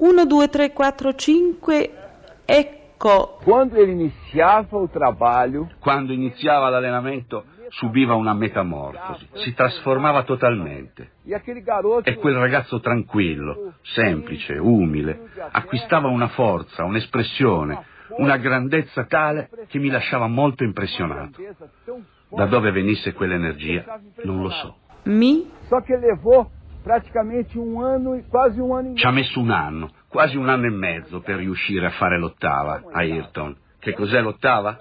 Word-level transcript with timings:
1, 0.00 0.24
2, 0.24 0.48
3, 0.48 0.72
4, 0.72 1.14
5, 1.14 1.90
ecco. 2.46 3.38
Quando 3.42 3.82
iniziava 3.82 4.78
o 4.78 4.88
trabalho, 4.88 5.68
Quando 5.78 6.12
iniziava 6.12 6.70
l'allenamento 6.70 7.44
subiva 7.68 8.14
una 8.14 8.32
metamorfosi, 8.32 9.28
si 9.34 9.52
trasformava 9.52 10.22
totalmente. 10.22 11.12
e 11.24 12.14
quel 12.16 12.34
ragazzo 12.36 12.80
tranquillo, 12.80 13.74
semplice, 13.82 14.54
umile, 14.54 15.28
acquistava 15.50 16.08
una 16.08 16.28
forza, 16.28 16.84
un'espressione, 16.84 17.78
una 18.16 18.38
grandezza 18.38 19.04
tale 19.04 19.50
che 19.68 19.78
mi 19.78 19.90
lasciava 19.90 20.26
molto 20.28 20.64
impressionato. 20.64 21.40
Da 22.30 22.46
dove 22.46 22.70
venisse 22.70 23.12
quell'energia 23.12 24.00
non 24.22 24.40
lo 24.40 24.50
so. 24.50 24.76
Mi, 25.04 25.48
Só 25.68 25.80
que 25.82 25.96
levou 25.96 26.50
praticamente 26.82 27.58
um 27.58 27.80
ano 27.80 28.14
e 28.14 28.24
quase 28.28 28.60
um 28.60 28.72
ano 28.72 28.92
e 28.92 28.96
Ci 28.96 29.06
ha 29.06 29.10
messo 29.10 29.38
un 29.40 29.50
anno, 29.50 29.90
quasi 30.08 30.36
un 30.36 30.48
anno 30.48 30.66
e 30.66 30.70
mezzo 30.70 31.20
per 31.20 31.36
riuscire 31.36 31.86
a 31.86 31.90
fare 31.90 32.18
l'ottava 32.18 32.82
a 32.92 32.98
Ayrton. 32.98 33.56
Che 33.78 33.94
cos'è 33.94 34.20
l'ottava? 34.20 34.76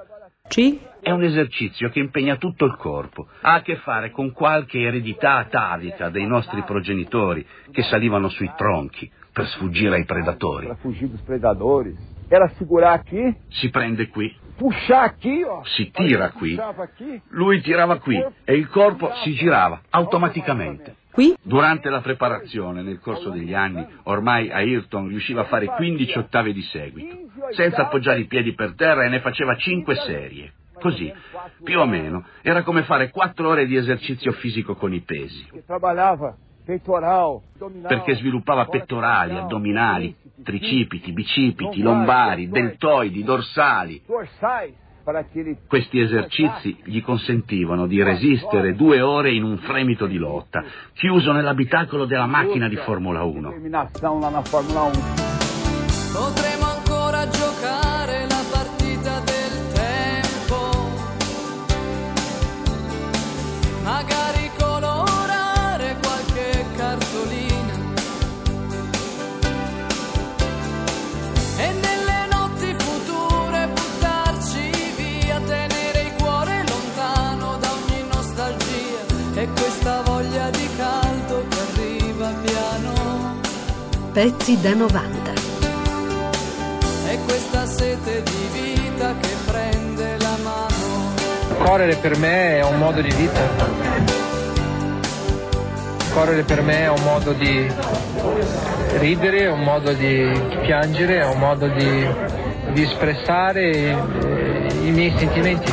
ci, 0.49 0.79
È 1.01 1.11
un 1.11 1.23
esercizio 1.23 1.89
che 1.89 1.99
impegna 1.99 2.35
tutto 2.37 2.65
il 2.65 2.75
corpo. 2.75 3.27
Ha 3.41 3.53
a 3.55 3.61
che 3.61 3.75
fare 3.77 4.09
con 4.11 4.31
qualche 4.31 4.79
eredità 4.79 5.37
atavica 5.37 6.09
dei 6.09 6.25
nostri 6.25 6.61
progenitori 6.63 7.45
che 7.71 7.83
salivano 7.83 8.29
sui 8.29 8.51
tronchi 8.57 9.09
per 9.31 9.45
sfuggire 9.47 9.95
ai 9.95 10.05
predatori. 10.05 10.65
para 10.65 10.77
fugir 10.77 11.07
dos 11.07 11.21
predadores. 11.21 11.95
Era 12.31 12.47
segurar 12.57 12.93
aqui, 12.93 13.35
Si 13.47 13.69
prende 13.69 14.07
qui, 14.09 14.35
puxar 14.57 15.03
aqui, 15.03 15.41
ó. 15.43 15.63
si 15.63 15.89
tira 15.91 16.29
qui, 16.31 16.59
lui 17.29 17.59
tirava 17.61 17.97
qui 17.97 18.23
e 18.43 18.53
il 18.55 18.67
corpo 18.69 19.11
si 19.23 19.33
girava 19.33 19.81
automaticamente. 19.89 20.95
Qui, 21.11 21.35
Durante 21.41 21.89
la 21.89 22.01
preparazione, 22.01 22.81
nel 22.81 22.99
corso 22.99 23.29
degli 23.29 23.53
anni, 23.53 23.85
ormai 24.03 24.51
Ayrton 24.51 25.07
riusciva 25.07 25.41
a 25.41 25.45
fare 25.45 25.65
15 25.65 26.17
ottave 26.17 26.53
di 26.53 26.61
seguito, 26.61 27.15
senza 27.51 27.83
appoggiare 27.83 28.19
i 28.19 28.25
piedi 28.25 28.53
per 28.53 28.75
terra 28.75 29.05
e 29.05 29.09
ne 29.09 29.19
faceva 29.19 29.55
5 29.55 29.95
serie. 29.95 30.53
Così, 30.79 31.11
più 31.63 31.79
o 31.79 31.85
meno, 31.85 32.25
era 32.41 32.63
come 32.63 32.83
fare 32.83 33.09
4 33.09 33.47
ore 33.47 33.65
di 33.65 33.75
esercizio 33.75 34.31
fisico 34.33 34.75
con 34.75 34.93
i 34.93 35.01
pesi, 35.01 35.45
perché 37.87 38.15
sviluppava 38.15 38.65
pettorali, 38.65 39.35
addominali, 39.35 40.15
tricipiti, 40.43 41.11
bicipiti, 41.11 41.81
lombari, 41.81 42.49
deltoidi, 42.49 43.23
dorsali. 43.23 44.01
Questi 45.67 45.99
esercizi 45.99 46.77
gli 46.83 47.01
consentivano 47.01 47.87
di 47.87 48.01
resistere 48.03 48.75
due 48.75 49.01
ore 49.01 49.31
in 49.31 49.43
un 49.43 49.57
fremito 49.57 50.05
di 50.05 50.17
lotta, 50.17 50.63
chiuso 50.93 51.31
nell'abitacolo 51.31 52.05
della 52.05 52.27
macchina 52.27 52.67
di 52.67 52.75
Formula 52.75 53.23
1. 53.23 53.53
Pezzi 84.11 84.59
da 84.59 84.73
90. 84.73 85.33
E 87.07 87.19
questa 87.25 87.65
sete 87.67 88.23
di 88.23 88.59
vita 88.59 89.13
che 89.21 89.29
prende 89.45 90.17
la 90.17 90.35
mano. 90.41 91.13
Correre 91.63 91.95
per 91.95 92.17
me 92.17 92.57
è 92.57 92.63
un 92.63 92.79
modo 92.79 93.01
di 93.01 93.11
vita. 93.11 93.39
Correre 96.11 96.41
per 96.41 96.63
me 96.63 96.79
è 96.79 96.89
un 96.89 97.03
modo 97.03 97.33
di 97.33 97.71
ridere, 98.97 99.43
è 99.43 99.51
un 99.51 99.61
modo 99.61 99.93
di 99.93 100.31
piangere, 100.61 101.19
è 101.19 101.25
un 101.25 101.37
modo 101.37 101.67
di, 101.67 102.07
di 102.73 102.81
espressare 102.81 103.71
eh, 103.71 104.67
i 104.85 104.91
miei 104.91 105.13
sentimenti. 105.17 105.71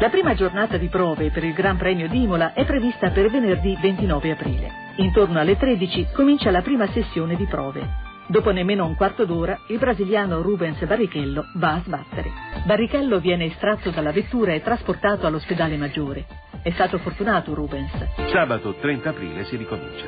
La 0.00 0.08
prima 0.08 0.32
giornata 0.32 0.78
di 0.78 0.88
prove 0.88 1.30
per 1.30 1.44
il 1.44 1.52
Gran 1.52 1.76
Premio 1.76 2.08
di 2.08 2.22
Imola 2.22 2.54
è 2.54 2.64
prevista 2.64 3.10
per 3.10 3.28
venerdì 3.28 3.76
29 3.82 4.30
aprile. 4.30 4.70
Intorno 4.96 5.38
alle 5.38 5.58
13 5.58 6.08
comincia 6.14 6.50
la 6.50 6.62
prima 6.62 6.86
sessione 6.86 7.36
di 7.36 7.44
prove. 7.44 7.86
Dopo 8.26 8.50
nemmeno 8.50 8.86
un 8.86 8.96
quarto 8.96 9.26
d'ora, 9.26 9.58
il 9.66 9.76
brasiliano 9.76 10.40
Rubens 10.40 10.82
Barrichello 10.86 11.44
va 11.56 11.74
a 11.74 11.82
sbattere. 11.84 12.32
Barrichello 12.64 13.20
viene 13.20 13.44
estratto 13.44 13.90
dalla 13.90 14.10
vettura 14.10 14.54
e 14.54 14.62
trasportato 14.62 15.26
all'ospedale 15.26 15.76
maggiore. 15.76 16.24
È 16.62 16.70
stato 16.70 16.96
fortunato 16.96 17.52
Rubens. 17.52 17.92
Sabato 18.32 18.76
30 18.80 19.10
aprile 19.10 19.44
si 19.44 19.56
ricomincia. 19.56 20.06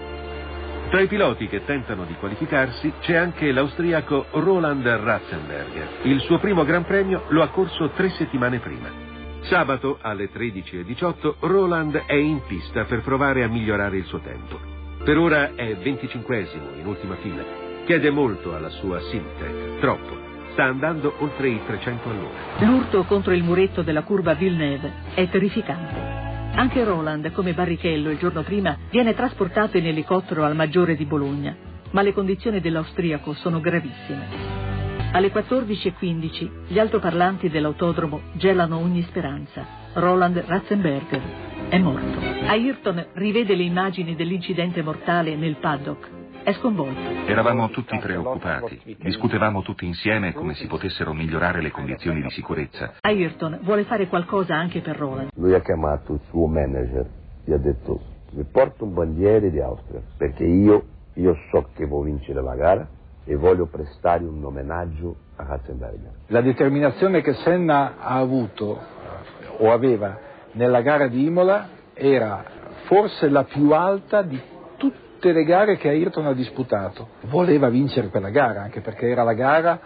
Tra 0.89 1.03
i 1.03 1.07
piloti 1.07 1.49
che 1.49 1.67
tentano 1.67 2.05
di 2.07 2.15
qualificarsi 2.15 2.95
c'è 3.01 3.17
anche 3.17 3.53
l'austriaco 3.53 4.25
Roland 4.31 4.87
Ratzenberger. 4.87 5.89
Il 6.05 6.21
suo 6.21 6.39
primo 6.39 6.65
Gran 6.65 6.87
Premio 6.87 7.25
lo 7.29 7.43
ha 7.43 7.49
corso 7.49 7.91
tre 7.91 8.09
settimane 8.09 8.59
prima. 8.59 9.12
Sabato 9.43 9.99
alle 10.01 10.31
13.18 10.33 11.35
Roland 11.41 12.05
è 12.07 12.15
in 12.15 12.43
pista 12.47 12.85
per 12.85 13.03
provare 13.03 13.43
a 13.43 13.49
migliorare 13.49 13.97
il 13.97 14.05
suo 14.05 14.21
tempo. 14.21 14.59
Per 15.03 15.19
ora 15.19 15.55
è 15.55 15.75
25esimo 15.75 16.79
in 16.79 16.87
ultima 16.87 17.17
fila. 17.17 17.43
Chiede 17.85 18.11
molto 18.11 18.55
alla 18.55 18.69
sua 18.69 19.01
Simtech, 19.01 19.81
troppo. 19.81 20.17
Sta 20.53 20.65
andando 20.65 21.15
oltre 21.19 21.49
i 21.49 21.61
300 21.67 22.09
all'ora. 22.09 22.67
L'urto 22.67 23.03
contro 23.05 23.33
il 23.33 23.43
muretto 23.43 23.83
della 23.83 24.03
curva 24.03 24.35
Villeneuve 24.35 24.93
è 25.15 25.29
terrificante. 25.29 26.21
Anche 26.55 26.85
Roland, 26.85 27.33
come 27.33 27.53
Barrichello 27.53 28.11
il 28.11 28.19
giorno 28.19 28.43
prima, 28.43 28.77
viene 28.91 29.15
trasportato 29.15 29.77
in 29.77 29.87
elicottero 29.87 30.45
al 30.45 30.55
Maggiore 30.55 30.95
di 30.95 31.05
Bologna, 31.05 31.57
ma 31.91 32.03
le 32.03 32.13
condizioni 32.13 32.61
dell'austriaco 32.61 33.33
sono 33.33 33.59
gravissime. 33.59 34.72
Alle 35.15 35.31
14.15 35.31 36.69
gli 36.69 36.79
altoparlanti 36.79 37.51
dell'autodromo 37.51 38.23
gelano 38.33 38.79
ogni 38.79 39.03
speranza. 39.03 39.63
Roland 39.93 40.39
Ratzenberger 40.39 41.21
è 41.69 41.79
morto. 41.79 42.19
Ayrton 42.19 43.09
rivede 43.13 43.55
le 43.55 43.65
immagini 43.65 44.17
dell'incidente 44.17 44.81
mortale 44.81 45.37
nel 45.37 45.57
paddock. 45.57 46.09
È 46.43 46.55
sconvolto. 46.55 46.99
Eravamo 47.27 47.69
tutti 47.69 47.99
preoccupati, 47.99 48.97
discutevamo 49.01 49.61
tutti 49.61 49.85
insieme 49.85 50.33
come 50.33 50.55
si 50.55 50.67
potessero 50.67 51.13
migliorare 51.13 51.61
le 51.61 51.71
condizioni 51.71 52.23
di 52.23 52.31
sicurezza. 52.31 52.95
Ayrton 53.03 53.59
vuole 53.65 53.85
fare 53.85 54.09
qualcosa 54.09 54.57
anche 54.57 54.81
per 54.81 54.97
Roland. 54.97 55.29
Lui 55.35 55.53
ha 55.53 55.61
chiamato 55.61 56.15
il 56.15 56.21
suo 56.31 56.47
manager 56.47 57.07
e 57.45 57.53
ha 57.53 57.59
detto 57.59 58.01
mi 58.31 58.45
porta 58.51 58.85
un 58.85 58.95
bandiere 58.95 59.51
di 59.51 59.61
Austria 59.61 60.01
perché 60.17 60.45
io, 60.45 60.85
io 61.17 61.37
so 61.51 61.69
che 61.75 61.85
vuoi 61.85 62.07
vincere 62.07 62.41
la 62.41 62.55
gara 62.55 62.89
e 63.25 63.37
voglio 63.37 63.67
prestare 63.67 64.25
un 64.25 64.45
omaggio 64.45 65.17
a 65.37 65.45
Ratzenberger. 65.45 66.11
La 66.29 66.41
determinazione 66.41 67.21
che 67.21 67.35
Senna 67.35 67.95
ha 67.99 68.17
avuto 68.17 68.81
o 69.59 69.73
aveva 69.73 70.19
nella 70.53 70.81
gara 70.81 71.07
di 71.07 71.25
Imola 71.25 71.69
era 71.95 72.45
forse 72.85 73.29
la 73.29 73.45
più 73.45 73.71
alta 73.71 74.23
di 74.23 74.41
tutte 74.77 75.33
le 75.33 75.45
gare 75.45 75.77
che 75.77 75.89
Ayrton 75.89 76.27
ha 76.27 76.35
disputato. 76.35 77.09
Voleva 77.29 77.69
vincere 77.69 78.09
quella 78.09 78.31
gara, 78.31 78.63
anche 78.63 78.81
perché 78.81 79.09
era 79.09 79.23
la 79.23 79.35
gara 79.35 79.79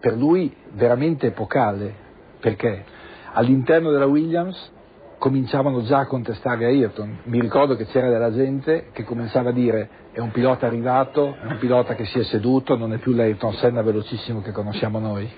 per 0.00 0.14
lui 0.14 0.54
veramente 0.72 1.26
epocale, 1.26 1.94
perché 2.40 2.84
all'interno 3.32 3.90
della 3.90 4.06
Williams 4.06 4.72
cominciavano 5.18 5.82
già 5.82 5.98
a 5.98 6.06
contestare 6.06 6.66
Ayrton. 6.66 7.18
Mi 7.24 7.40
ricordo 7.40 7.76
che 7.76 7.86
c'era 7.86 8.08
della 8.08 8.32
gente 8.32 8.86
che 8.92 9.04
cominciava 9.04 9.50
a 9.50 9.52
dire 9.52 9.88
è 10.18 10.20
un 10.20 10.32
pilota 10.32 10.66
arrivato, 10.66 11.36
è 11.40 11.46
un 11.46 11.58
pilota 11.58 11.94
che 11.94 12.04
si 12.04 12.18
è 12.18 12.24
seduto, 12.24 12.76
non 12.76 12.92
è 12.92 12.98
più 12.98 13.12
l'Ayrton 13.12 13.52
Senna 13.52 13.82
velocissimo 13.82 14.42
che 14.42 14.50
conosciamo 14.50 14.98
noi. 14.98 15.30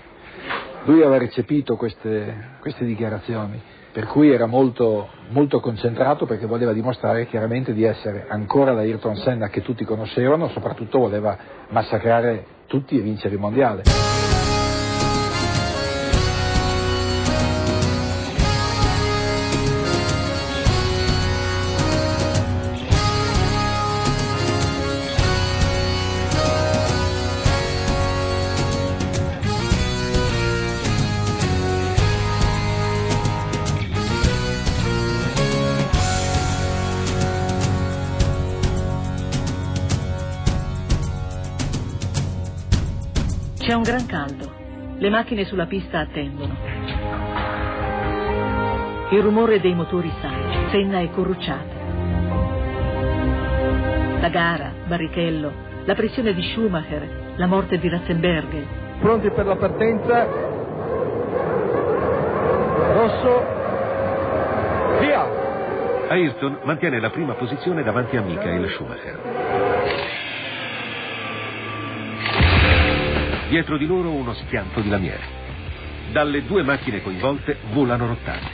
Lui 0.84 1.02
aveva 1.02 1.18
recepito 1.18 1.76
queste, 1.76 2.56
queste 2.60 2.86
dichiarazioni, 2.86 3.60
per 3.92 4.06
cui 4.06 4.30
era 4.30 4.46
molto, 4.46 5.08
molto 5.28 5.60
concentrato 5.60 6.24
perché 6.24 6.46
voleva 6.46 6.72
dimostrare 6.72 7.26
chiaramente 7.26 7.74
di 7.74 7.84
essere 7.84 8.24
ancora 8.26 8.72
l'Ayrton 8.72 9.16
Senna 9.16 9.48
che 9.48 9.60
tutti 9.60 9.84
conoscevano, 9.84 10.48
soprattutto 10.48 10.98
voleva 10.98 11.36
massacrare 11.68 12.46
tutti 12.66 12.96
e 12.96 13.02
vincere 13.02 13.34
il 13.34 13.40
mondiale. 13.40 13.82
Gran 43.90 44.06
caldo. 44.06 44.52
Le 44.98 45.10
macchine 45.10 45.44
sulla 45.44 45.66
pista 45.66 45.98
attendono. 45.98 46.54
Il 49.10 49.20
rumore 49.20 49.60
dei 49.60 49.74
motori 49.74 50.12
sale. 50.20 50.68
Senna 50.70 51.00
è 51.00 51.10
corrucciata. 51.10 51.78
La 54.20 54.28
gara, 54.28 54.72
Barrichello, 54.86 55.52
la 55.86 55.94
pressione 55.94 56.32
di 56.34 56.42
Schumacher, 56.52 57.34
la 57.34 57.46
morte 57.46 57.80
di 57.80 57.88
Ratzenberger. 57.88 58.64
Pronti 59.00 59.28
per 59.30 59.46
la 59.46 59.56
partenza. 59.56 60.24
Rosso. 62.94 63.44
Via! 65.00 65.26
Ayrton 66.10 66.58
mantiene 66.62 67.00
la 67.00 67.10
prima 67.10 67.34
posizione 67.34 67.82
davanti 67.82 68.16
a 68.16 68.22
Michael 68.22 68.68
Schumacher. 68.70 69.69
Dietro 73.50 73.76
di 73.76 73.84
loro 73.84 74.10
uno 74.12 74.32
schianto 74.32 74.80
di 74.80 74.88
lamiere. 74.88 75.38
Dalle 76.12 76.46
due 76.46 76.62
macchine 76.62 77.02
coinvolte 77.02 77.56
volano 77.72 78.06
rottami. 78.06 78.46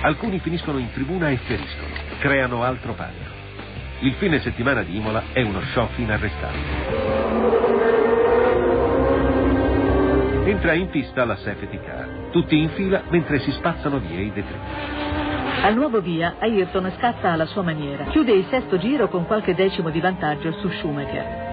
Alcuni 0.00 0.40
finiscono 0.40 0.78
in 0.78 0.90
tribuna 0.90 1.30
e 1.30 1.36
feriscono, 1.36 1.94
creano 2.18 2.64
altro 2.64 2.94
panico. 2.94 3.30
Il 4.00 4.14
fine 4.14 4.40
settimana 4.40 4.82
di 4.82 4.96
Imola 4.96 5.26
è 5.32 5.42
uno 5.42 5.60
shock 5.72 5.96
inarrestabile. 5.98 6.64
Entra 10.46 10.72
in 10.72 10.88
pista 10.88 11.24
la 11.24 11.36
safety 11.36 11.78
car, 11.80 12.30
tutti 12.32 12.58
in 12.58 12.70
fila 12.70 13.04
mentre 13.10 13.38
si 13.38 13.52
spazzano 13.52 14.00
via 14.00 14.22
i 14.22 14.32
detriti. 14.32 15.62
Al 15.62 15.74
nuovo 15.76 16.00
via, 16.00 16.34
Ayrton 16.40 16.92
scatta 16.98 17.30
alla 17.30 17.46
sua 17.46 17.62
maniera. 17.62 18.06
Chiude 18.06 18.32
il 18.32 18.46
sesto 18.50 18.76
giro 18.76 19.08
con 19.08 19.24
qualche 19.24 19.54
decimo 19.54 19.90
di 19.90 20.00
vantaggio 20.00 20.50
su 20.50 20.68
Schumacher. 20.68 21.45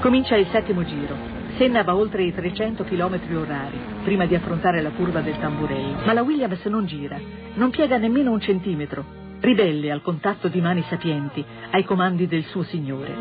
Comincia 0.00 0.34
il 0.34 0.46
settimo 0.50 0.82
giro. 0.82 1.14
Senna 1.58 1.82
va 1.82 1.94
oltre 1.94 2.22
i 2.22 2.32
300 2.34 2.84
km 2.84 3.20
orari 3.36 3.78
prima 4.02 4.24
di 4.24 4.34
affrontare 4.34 4.80
la 4.80 4.88
curva 4.88 5.20
del 5.20 5.38
Tamburello. 5.38 5.98
Ma 6.06 6.14
la 6.14 6.22
Williams 6.22 6.64
non 6.64 6.86
gira, 6.86 7.20
non 7.54 7.68
piega 7.68 7.98
nemmeno 7.98 8.32
un 8.32 8.40
centimetro. 8.40 9.04
Ribelle 9.40 9.90
al 9.90 10.00
contatto 10.00 10.48
di 10.48 10.58
mani 10.62 10.82
sapienti, 10.88 11.44
ai 11.70 11.84
comandi 11.84 12.26
del 12.26 12.44
suo 12.44 12.62
signore. 12.62 13.14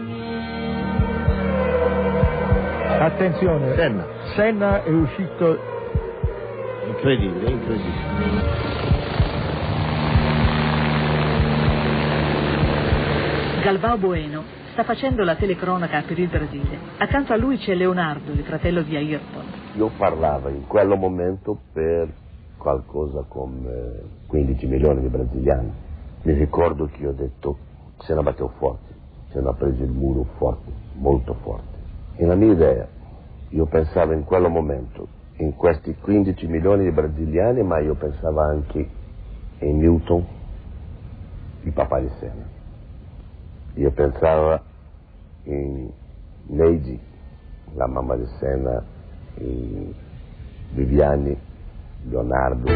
Attenzione. 3.00 3.76
Senna. 3.76 4.08
Senna 4.36 4.82
è 4.82 4.90
uscito. 4.90 5.60
Incredibile, 6.88 7.52
incredibile. 7.52 8.78
Galvao 13.64 13.98
Bueno 13.98 14.39
sta 14.80 14.94
facendo 14.94 15.26
la 15.26 15.36
telecronaca 15.36 16.04
per 16.04 16.18
il 16.18 16.30
Brasile. 16.30 16.78
Accanto 17.00 17.34
a 17.34 17.36
lui 17.36 17.58
c'è 17.58 17.76
Leonardo, 17.76 18.32
il 18.32 18.44
fratello 18.44 18.82
di 18.82 18.96
Ayrton. 18.96 19.44
Io 19.76 19.90
parlavo 19.98 20.48
in 20.48 20.68
quel 20.68 20.88
momento 20.98 21.60
per 21.74 22.10
qualcosa 22.58 23.26
come 23.28 24.20
15 24.28 24.68
milioni 24.68 25.02
di 25.02 25.08
brasiliani. 25.10 25.70
Mi 26.22 26.32
ricordo 26.32 26.86
che 26.86 27.02
io 27.02 27.10
ho 27.10 27.14
detto, 27.14 27.58
se 27.98 28.14
ne 28.14 28.22
battevo 28.22 28.54
forte, 28.58 28.94
se 29.32 29.42
ne 29.42 29.50
ha 29.50 29.54
preso 29.54 29.84
il 29.84 29.92
muro 29.92 30.26
forte, 30.38 30.72
molto 30.94 31.34
forte. 31.42 31.78
E 32.16 32.26
la 32.26 32.36
mia 32.36 32.54
idea, 32.54 32.88
io 33.50 33.66
pensavo 33.66 34.14
in 34.14 34.24
quel 34.24 34.50
momento, 34.50 35.08
in 35.40 35.56
questi 35.58 35.94
15 36.00 36.48
milioni 36.48 36.86
di 36.86 36.92
brasiliani, 36.92 37.64
ma 37.64 37.80
io 37.80 37.96
pensavo 37.96 38.40
anche 38.40 38.90
in 39.60 39.78
Newton, 39.78 40.26
il 41.64 41.74
papà 41.74 42.00
di 42.00 42.10
Senna. 42.20 42.48
Io 43.74 43.92
pensavo 43.92 44.68
in 45.54 45.90
Neidi, 46.48 47.00
la 47.74 47.88
mamma 47.88 48.16
di 48.16 48.26
Senna, 48.40 48.84
Viviani, 50.72 51.38
Leonardo. 52.08 52.68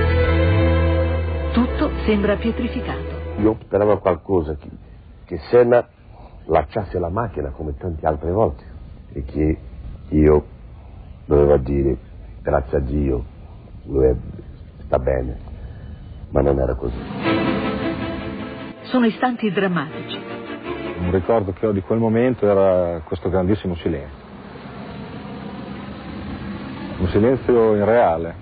Tutto 1.53 1.91
sembra 2.05 2.35
pietrificato. 2.35 3.21
Io 3.39 3.57
speravo 3.61 3.99
qualcosa 3.99 4.55
che, 4.55 4.69
che 5.25 5.37
Senna 5.49 5.87
lasciasse 6.45 6.99
la 6.99 7.09
macchina 7.09 7.49
come 7.49 7.75
tante 7.77 8.05
altre 8.05 8.31
volte 8.31 8.63
e 9.13 9.23
che 9.23 9.57
io 10.09 10.45
dovevo 11.25 11.57
dire 11.57 11.97
grazie 12.41 12.77
a 12.77 12.81
Dio, 12.81 13.23
lui 13.85 14.15
sta 14.85 14.99
bene, 14.99 15.37
ma 16.29 16.41
non 16.41 16.59
era 16.59 16.75
così. 16.75 16.97
Sono 18.83 19.05
istanti 19.05 19.51
drammatici. 19.51 20.42
Ricordo 21.13 21.53
che 21.53 21.67
ho 21.67 21.71
di 21.71 21.81
quel 21.81 21.99
momento 21.99 22.47
era 22.47 22.99
questo 23.03 23.29
grandissimo 23.29 23.75
silenzio. 23.75 24.17
Un 26.97 27.07
silenzio 27.09 27.75
irreale. 27.75 28.35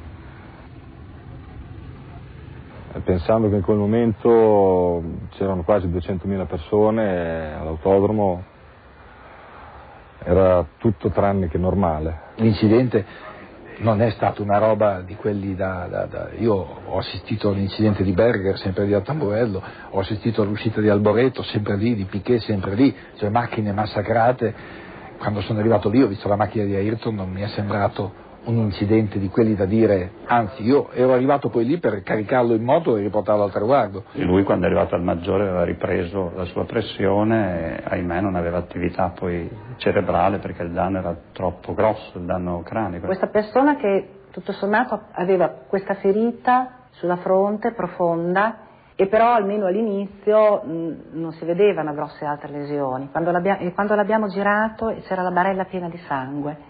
Pensando 3.03 3.50
che 3.50 3.56
in 3.56 3.62
quel 3.62 3.75
momento 3.75 5.03
c'erano 5.31 5.63
quasi 5.63 5.88
200.000 5.88 6.47
persone 6.47 7.56
all'autodromo, 7.59 8.41
era 10.23 10.65
tutto 10.77 11.09
tranne 11.09 11.50
che 11.50 11.57
normale. 11.57 12.19
L'incidente 12.35 13.06
non 13.81 14.01
è 14.01 14.12
stata 14.12 14.42
una 14.42 14.57
roba 14.57 15.01
di 15.01 15.16
quelli 15.16 15.56
da, 15.56 15.88
da, 15.89 16.06
da, 16.06 16.30
Io 16.38 16.54
ho 16.54 16.98
assistito 16.98 17.50
all'incidente 17.50 18.04
di 18.04 18.12
Berger, 18.12 18.57
sempre 18.57 18.86
lì 18.86 18.94
a 18.94 19.01
Tamburello, 19.01 19.62
ho 19.89 20.00
assistito 20.00 20.44
all'uscita 20.44 20.81
di 20.81 20.89
Alboreto, 20.89 21.42
sempre 21.44 21.75
lì, 21.75 21.95
di 21.95 22.06
Piquet, 22.06 22.39
sempre 22.42 22.75
lì, 22.75 22.95
cioè 23.18 23.30
macchine 23.30 23.72
massacrate. 23.72 24.54
Quando 25.18 25.42
sono 25.42 25.60
arrivato 25.60 25.89
lì 25.89 26.01
ho 26.01 26.07
visto 26.07 26.28
la 26.28 26.36
macchina 26.36 26.63
di 26.66 26.75
Ayrton, 26.75 27.16
non 27.16 27.30
mi 27.30 27.42
è 27.42 27.48
sembrato 27.48 28.30
un 28.45 28.57
incidente 28.57 29.19
di 29.19 29.29
quelli 29.29 29.55
da 29.55 29.65
dire, 29.65 30.11
anzi 30.25 30.63
io 30.63 30.89
ero 30.91 31.13
arrivato 31.13 31.49
poi 31.49 31.65
lì 31.65 31.77
per 31.77 32.01
caricarlo 32.01 32.53
in 32.53 32.63
moto 32.63 32.97
e 32.97 33.01
riportarlo 33.01 33.43
al 33.43 33.51
traguardo. 33.51 34.05
E 34.13 34.23
lui 34.23 34.43
quando 34.43 34.65
è 34.65 34.67
arrivato 34.67 34.95
al 34.95 35.03
maggiore 35.03 35.43
aveva 35.43 35.63
ripreso 35.63 36.31
la 36.35 36.45
sua 36.45 36.65
pressione 36.65 37.77
e 37.77 37.83
ahimè 37.85 38.21
non 38.21 38.35
aveva 38.35 38.57
attività 38.57 39.13
poi 39.13 39.49
cerebrale 39.77 40.39
perché 40.39 40.63
il 40.63 40.71
danno 40.71 40.97
era 40.97 41.15
troppo 41.33 41.73
grosso, 41.73 42.17
il 42.17 42.25
danno 42.25 42.61
cranico. 42.63 43.05
Questa 43.05 43.27
persona 43.27 43.75
che 43.75 44.07
tutto 44.31 44.53
sommato 44.53 44.99
aveva 45.11 45.49
questa 45.67 45.95
ferita 45.95 46.87
sulla 46.91 47.17
fronte 47.17 47.73
profonda 47.73 48.67
e 48.95 49.07
però 49.07 49.33
almeno 49.33 49.67
all'inizio 49.67 50.61
mh, 50.63 50.94
non 51.13 51.31
si 51.33 51.45
vedevano 51.45 51.94
grosse 51.94 52.25
altre 52.25 52.51
lesioni. 52.51 53.09
Quando, 53.11 53.31
l'abbia, 53.31 53.57
quando 53.73 53.95
l'abbiamo 53.95 54.27
girato 54.27 54.95
c'era 55.07 55.21
la 55.21 55.31
barella 55.31 55.66
piena 55.66 55.89
di 55.89 55.97
sangue 56.07 56.69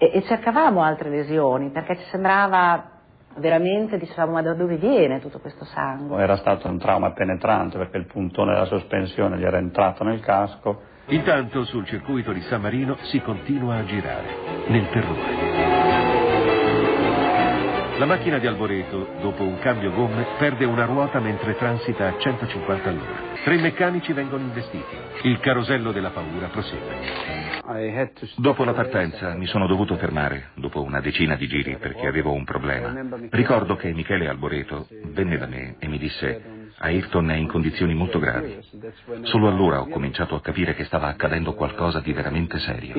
e, 0.00 0.10
e 0.14 0.22
cercavamo 0.22 0.82
altre 0.82 1.10
lesioni 1.10 1.68
perché 1.68 1.98
ci 1.98 2.04
sembrava 2.10 3.00
veramente, 3.36 3.98
dicevamo, 3.98 4.32
ma 4.32 4.42
da 4.42 4.54
dove 4.54 4.76
viene 4.76 5.20
tutto 5.20 5.40
questo 5.40 5.66
sangue? 5.66 6.22
Era 6.22 6.36
stato 6.36 6.68
un 6.68 6.78
trauma 6.78 7.12
penetrante 7.12 7.76
perché 7.76 7.98
il 7.98 8.06
puntone 8.06 8.54
della 8.54 8.64
sospensione 8.64 9.36
gli 9.36 9.44
era 9.44 9.58
entrato 9.58 10.02
nel 10.02 10.20
casco. 10.20 10.88
Intanto 11.08 11.64
sul 11.64 11.84
circuito 11.84 12.32
di 12.32 12.40
San 12.42 12.62
Marino 12.62 12.96
si 13.02 13.20
continua 13.20 13.76
a 13.76 13.84
girare, 13.84 14.28
nel 14.68 14.88
terrore. 14.88 15.79
La 18.00 18.06
macchina 18.06 18.38
di 18.38 18.46
Alboreto, 18.46 19.10
dopo 19.20 19.42
un 19.42 19.58
cambio 19.58 19.92
gomme, 19.92 20.26
perde 20.38 20.64
una 20.64 20.86
ruota 20.86 21.20
mentre 21.20 21.54
transita 21.54 22.06
a 22.08 22.18
150 22.18 22.88
all'ora. 22.88 23.20
Tre 23.44 23.58
meccanici 23.58 24.14
vengono 24.14 24.42
investiti. 24.42 24.96
Il 25.24 25.38
carosello 25.38 25.92
della 25.92 26.08
paura 26.08 26.46
prosegue. 26.46 27.58
Dopo 28.36 28.64
la 28.64 28.72
partenza 28.72 29.34
mi 29.34 29.44
sono 29.44 29.66
dovuto 29.66 29.98
fermare, 29.98 30.52
dopo 30.54 30.82
una 30.82 31.02
decina 31.02 31.36
di 31.36 31.46
giri, 31.46 31.76
perché 31.76 32.06
avevo 32.06 32.32
un 32.32 32.44
problema. 32.44 33.04
Ricordo 33.28 33.76
che 33.76 33.92
Michele 33.92 34.28
Alboreto 34.28 34.86
venne 35.12 35.36
da 35.36 35.46
me 35.46 35.76
e 35.78 35.86
mi 35.86 35.98
disse 35.98 36.59
Ayrton 36.82 37.30
è 37.30 37.36
in 37.36 37.46
condizioni 37.46 37.92
molto 37.92 38.18
gravi. 38.18 38.58
Solo 39.24 39.48
allora 39.48 39.82
ho 39.82 39.88
cominciato 39.88 40.34
a 40.34 40.40
capire 40.40 40.74
che 40.74 40.84
stava 40.84 41.08
accadendo 41.08 41.52
qualcosa 41.52 42.00
di 42.00 42.10
veramente 42.14 42.58
serio. 42.58 42.94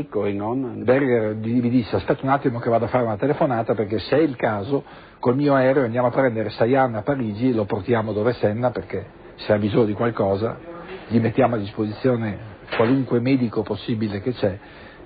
Berger 0.84 1.34
mi 1.34 1.68
disse 1.68 1.96
aspetta 1.96 2.24
un 2.24 2.30
attimo 2.30 2.60
che 2.60 2.70
vado 2.70 2.86
a 2.86 2.88
fare 2.90 3.04
una 3.04 3.18
telefonata 3.18 3.74
perché 3.74 3.98
se 3.98 4.18
è 4.18 4.22
il 4.22 4.36
caso 4.36 4.84
col 5.18 5.36
mio 5.36 5.56
aereo 5.56 5.84
andiamo 5.84 6.08
a 6.08 6.12
prendere 6.12 6.52
Sayan 6.52 6.94
a 6.94 7.02
Parigi 7.02 7.54
lo 7.54 7.66
portiamo 7.66 8.14
dove 8.14 8.34
Senna 8.34 8.70
perché 8.70 9.04
se 9.38 9.52
ha 9.52 9.58
bisogno 9.58 9.86
di 9.86 9.94
qualcosa 9.94 10.60
gli 11.08 11.20
mettiamo 11.20 11.56
a 11.56 11.58
disposizione 11.58 12.38
qualunque 12.76 13.20
medico 13.20 13.64
possibile 13.64 14.22
che 14.22 14.34
c'è. 14.34 14.60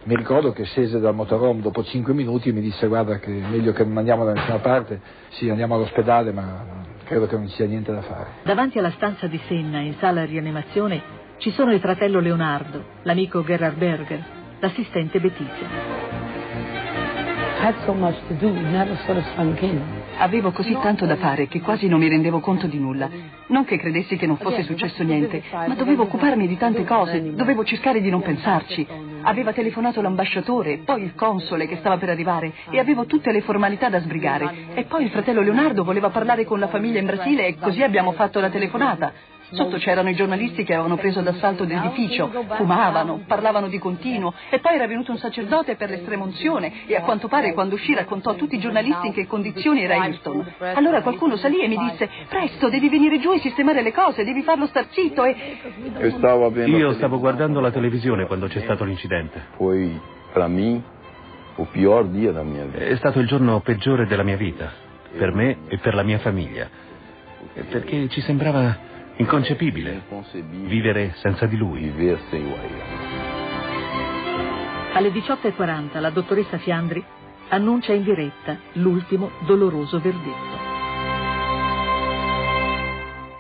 Mi 0.04 0.18
ricordo 0.18 0.52
che 0.52 0.66
scese 0.66 1.00
dal 1.00 1.16
motorhome 1.16 1.62
dopo 1.62 1.82
5 1.82 2.14
minuti 2.14 2.50
e 2.50 2.52
mi 2.52 2.62
disse 2.62 2.88
guarda 2.88 3.20
che 3.20 3.30
è 3.30 3.48
meglio 3.50 3.72
che 3.72 3.86
non 3.86 3.98
andiamo 3.98 4.26
da 4.26 4.34
nessuna 4.34 4.60
parte, 4.60 5.00
sì 5.30 5.50
andiamo 5.50 5.76
all'ospedale 5.76 6.34
ma 6.34 6.85
credo 7.06 7.28
che 7.28 7.38
non 7.38 7.48
ci 7.48 7.56
sia 7.56 7.66
niente 7.66 7.94
da 7.94 8.02
fare. 8.02 8.28
Davanti 8.44 8.78
alla 8.80 8.92
stanza 8.92 9.28
di 9.28 9.40
Senna 9.48 9.80
in 9.80 9.96
sala 10.00 10.26
rianimazione 10.26 11.24
ci 11.38 11.52
sono 11.52 11.72
il 11.72 11.80
fratello 11.80 12.20
Leonardo, 12.20 12.84
l'amico 13.04 13.44
Gerhard 13.44 13.78
Berger, 13.78 14.24
l'assistente 14.60 15.20
Betizia. 15.20 16.14
Avevo 20.18 20.52
così 20.52 20.78
tanto 20.82 21.06
da 21.06 21.16
fare 21.16 21.48
che 21.48 21.62
quasi 21.62 21.88
non 21.88 22.00
mi 22.00 22.08
rendevo 22.08 22.40
conto 22.40 22.68
di 22.68 22.80
nulla. 22.80 23.10
Non 23.48 23.66
che 23.66 23.78
credessi 23.78 24.18
che 24.18 24.28
non 24.28 24.38
fosse 24.38 24.64
successo 24.64 25.04
niente, 25.04 25.42
ma 25.52 25.74
dovevo 25.74 26.04
occuparmi 26.04 26.48
di 26.48 26.58
tante 26.58 26.84
cose, 26.84 27.34
dovevo 27.34 27.64
cercare 27.64 28.02
di 28.02 28.10
non 28.10 28.22
pensarci. 28.22 28.86
Aveva 29.28 29.54
telefonato 29.54 30.02
l'ambasciatore, 30.02 30.84
poi 30.86 31.02
il 31.02 31.16
console 31.16 31.66
che 31.66 31.78
stava 31.78 31.98
per 31.98 32.10
arrivare 32.10 32.54
e 32.70 32.78
avevo 32.78 33.06
tutte 33.06 33.32
le 33.32 33.42
formalità 33.42 33.90
da 33.90 34.00
sbrigare. 34.00 34.68
E 34.76 34.84
poi 34.84 35.04
il 35.04 35.10
fratello 35.10 35.42
Leonardo 35.42 35.84
voleva 35.84 36.10
parlare 36.10 36.46
con 36.46 36.60
la 36.60 36.68
famiglia 36.68 37.00
in 37.00 37.08
Brasile 37.08 37.48
e 37.48 37.58
così 37.58 37.82
abbiamo 37.82 38.12
fatto 38.12 38.40
la 38.40 38.50
telefonata. 38.50 39.34
Sotto 39.52 39.78
c'erano 39.78 40.10
i 40.10 40.16
giornalisti 40.16 40.64
che 40.64 40.74
avevano 40.74 40.98
preso 40.98 41.22
d'assalto 41.22 41.66
l'edificio, 41.66 42.32
fumavano, 42.56 43.24
parlavano 43.28 43.68
di 43.68 43.78
continuo 43.78 44.34
e 44.50 44.60
poi 44.60 44.76
era 44.76 44.88
venuto 44.88 45.12
un 45.12 45.18
sacerdote 45.18 45.76
per 45.76 45.90
l'estremunzione 45.90 46.88
e 46.88 46.96
a 46.96 47.02
quanto 47.02 47.28
pare 47.28 47.54
quando 47.54 47.76
uscì 47.76 47.94
raccontò 47.94 48.32
a 48.32 48.34
tutti 48.34 48.56
i 48.56 48.60
giornalisti 48.60 49.08
in 49.08 49.14
che 49.14 49.28
condizioni 49.28 49.84
era 49.84 50.06
Hilton. 50.06 50.54
Allora 50.74 51.02
qualcuno 51.02 51.36
salì 51.36 51.62
e 51.62 51.68
mi 51.68 51.78
disse 51.78 52.10
presto 52.28 52.70
devi 52.70 52.90
venire 52.90 53.20
giù 53.20 53.32
e 53.34 53.40
sistemare 53.40 53.82
le 53.82 53.94
cose, 53.94 54.24
devi 54.24 54.42
farlo 54.42 54.66
star 54.68 54.88
zitto 54.90 55.24
e... 55.24 55.58
Io 56.66 56.94
stavo 56.94 57.20
guardando 57.20 57.60
la 57.60 57.72
televisione 57.72 58.26
quando 58.26 58.48
c'è 58.48 58.62
stato 58.62 58.84
l'incidente. 58.84 59.42
Foi 59.58 60.00
per 60.34 60.48
me 60.48 60.82
il 61.58 61.68
pior 61.72 62.08
dia 62.08 62.32
della 62.32 62.44
mia 62.44 62.66
vita. 62.66 62.84
È 62.84 62.96
stato 62.96 63.20
il 63.20 63.28
giorno 63.28 63.60
peggiore 63.60 64.08
della 64.08 64.24
mia 64.24 64.38
vita, 64.38 64.72
per 65.18 65.34
me 65.34 65.60
e 65.68 65.78
per 65.78 65.94
la 65.94 66.04
mia 66.04 66.18
famiglia, 66.18 66.68
perché 67.70 68.10
ci 68.10 68.22
sembrava 68.22 68.94
inconcepibile 69.18 70.04
vivere 70.66 71.14
senza 71.18 71.46
di 71.46 71.58
lui. 71.58 71.92
Alle 74.94 75.10
18.40 75.10 76.00
la 76.00 76.10
dottoressa 76.10 76.58
Fiandri 76.58 77.04
annuncia 77.50 77.94
in 77.94 78.04
diretta 78.04 78.58
l'ultimo 78.74 79.32
doloroso 79.46 80.00
verdetto. 80.00 80.64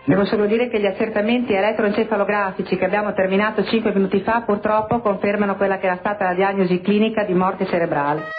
Devo 0.05 0.23
solo 0.25 0.45
dire 0.45 0.69
che 0.69 0.79
gli 0.79 0.85
accertamenti 0.85 1.53
elettroencefalografici 1.53 2.77
che 2.77 2.85
abbiamo 2.85 3.13
terminato 3.13 3.63
5 3.63 3.91
minuti 3.91 4.21
fa 4.21 4.41
purtroppo 4.41 4.99
confermano 4.99 5.55
quella 5.55 5.79
che 5.79 5.87
era 5.87 5.97
stata 5.97 6.25
la 6.25 6.35
diagnosi 6.35 6.79
clinica 6.81 7.23
di 7.23 7.33
morte 7.33 7.65
cerebrale. 7.65 8.29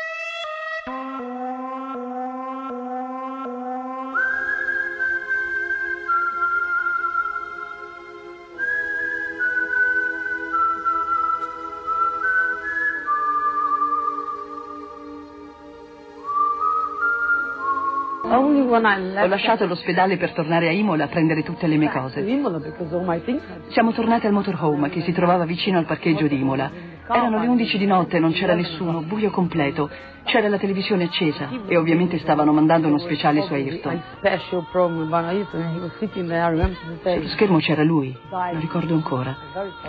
Ho 19.22 19.26
lasciato 19.26 19.66
l'ospedale 19.66 20.16
per 20.16 20.32
tornare 20.32 20.68
a 20.68 20.72
Imola 20.72 21.04
a 21.04 21.08
prendere 21.08 21.42
tutte 21.42 21.66
le 21.66 21.76
mie 21.76 21.90
cose. 21.90 22.22
Siamo 23.68 23.92
tornati 23.92 24.26
al 24.26 24.32
motorhome 24.32 24.88
che 24.90 25.00
si 25.02 25.12
trovava 25.12 25.44
vicino 25.44 25.78
al 25.78 25.84
parcheggio 25.86 26.26
di 26.26 26.38
Imola. 26.40 26.70
Erano 27.08 27.38
le 27.38 27.46
11 27.46 27.78
di 27.78 27.86
notte, 27.86 28.18
non 28.18 28.32
c'era 28.32 28.54
nessuno, 28.54 29.00
buio 29.00 29.30
completo. 29.30 29.88
C'era 30.24 30.48
la 30.48 30.58
televisione 30.58 31.04
accesa 31.04 31.48
e 31.68 31.76
ovviamente 31.76 32.18
stavano 32.18 32.52
mandando 32.52 32.88
uno 32.88 32.98
speciale 32.98 33.42
su 33.42 33.52
Ayrton. 33.52 34.02
Sullo 37.02 37.28
schermo 37.28 37.58
c'era 37.58 37.84
lui, 37.84 38.12
lo 38.28 38.58
ricordo 38.58 38.94
ancora. 38.94 39.36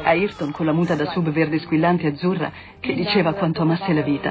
Ayrton 0.04 0.52
con 0.52 0.68
la 0.68 0.74
muta 0.74 0.94
da 0.94 1.06
sub 1.06 1.28
verde 1.32 1.58
squillante 1.58 2.04
e 2.06 2.10
azzurra 2.10 2.52
che 2.80 2.94
diceva 2.94 3.34
quanto 3.34 3.64
amasse 3.64 3.92
la 3.94 4.02
vita. 4.04 4.30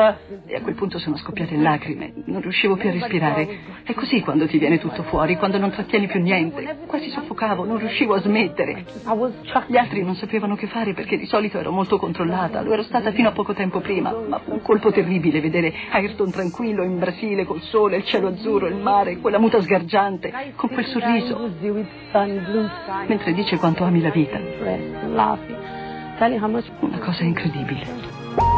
E 0.00 0.54
a 0.54 0.60
quel 0.60 0.74
punto 0.74 0.98
sono 0.98 1.16
scoppiate 1.16 1.54
in 1.54 1.62
lacrime, 1.62 2.12
non 2.26 2.40
riuscivo 2.40 2.76
più 2.76 2.88
a 2.88 2.92
respirare. 2.92 3.58
È 3.82 3.92
così 3.94 4.20
quando 4.20 4.46
ti 4.46 4.58
viene 4.58 4.78
tutto 4.78 5.02
fuori, 5.04 5.36
quando 5.36 5.58
non 5.58 5.70
trattieni 5.70 6.06
più 6.06 6.20
niente. 6.20 6.78
Quasi 6.86 7.10
soffocavo, 7.10 7.64
non 7.64 7.78
riuscivo 7.78 8.14
a 8.14 8.20
smettere. 8.20 8.84
Gli 9.66 9.76
altri 9.76 10.02
non 10.02 10.14
sapevano 10.14 10.54
che 10.54 10.66
fare 10.68 10.94
perché 10.94 11.16
di 11.16 11.26
solito 11.26 11.58
ero 11.58 11.72
molto 11.72 11.98
controllata, 11.98 12.60
lo 12.62 12.72
ero 12.72 12.82
stata 12.82 13.10
fino 13.12 13.28
a 13.28 13.32
poco 13.32 13.54
tempo 13.54 13.80
prima, 13.80 14.12
ma 14.12 14.38
fu 14.38 14.52
un 14.52 14.62
colpo 14.62 14.92
terribile 14.92 15.40
vedere 15.40 15.74
Ayrton 15.90 16.30
tranquillo 16.30 16.84
in 16.84 16.98
Brasile 16.98 17.44
col 17.44 17.62
sole, 17.62 17.96
il 17.96 18.04
cielo 18.04 18.28
azzurro, 18.28 18.66
il 18.66 18.76
mare, 18.76 19.18
quella 19.18 19.38
muta 19.38 19.60
sgargiante, 19.60 20.52
con 20.54 20.70
quel 20.70 20.86
sorriso, 20.86 21.50
mentre 23.06 23.32
dice 23.32 23.56
quanto 23.58 23.84
ami 23.84 24.00
la 24.00 24.10
vita. 24.10 24.38
Una 26.80 26.98
cosa 26.98 27.22
incredibile. 27.22 28.57